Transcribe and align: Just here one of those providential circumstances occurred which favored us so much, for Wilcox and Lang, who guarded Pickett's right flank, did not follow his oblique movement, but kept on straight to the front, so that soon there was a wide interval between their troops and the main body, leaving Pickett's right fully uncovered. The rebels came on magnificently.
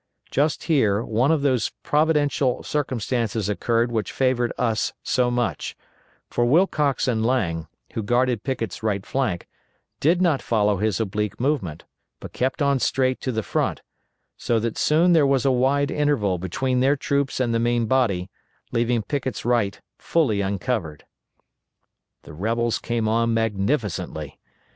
Just 0.31 0.63
here 0.63 1.03
one 1.03 1.29
of 1.31 1.43
those 1.43 1.71
providential 1.83 2.63
circumstances 2.63 3.47
occurred 3.49 3.91
which 3.91 4.11
favored 4.11 4.51
us 4.57 4.93
so 5.03 5.29
much, 5.29 5.75
for 6.27 6.43
Wilcox 6.43 7.07
and 7.07 7.23
Lang, 7.23 7.67
who 7.93 8.01
guarded 8.01 8.41
Pickett's 8.43 8.81
right 8.81 9.05
flank, 9.05 9.47
did 9.99 10.19
not 10.19 10.41
follow 10.41 10.77
his 10.77 10.99
oblique 10.99 11.39
movement, 11.39 11.83
but 12.19 12.33
kept 12.33 12.63
on 12.63 12.79
straight 12.79 13.21
to 13.21 13.31
the 13.31 13.43
front, 13.43 13.83
so 14.37 14.59
that 14.59 14.75
soon 14.75 15.13
there 15.13 15.27
was 15.27 15.45
a 15.45 15.51
wide 15.51 15.91
interval 15.91 16.39
between 16.39 16.79
their 16.79 16.95
troops 16.95 17.39
and 17.39 17.53
the 17.53 17.59
main 17.59 17.85
body, 17.85 18.27
leaving 18.71 19.03
Pickett's 19.03 19.45
right 19.45 19.79
fully 19.99 20.41
uncovered. 20.41 21.05
The 22.23 22.33
rebels 22.33 22.79
came 22.79 23.07
on 23.07 23.35
magnificently. 23.35 24.39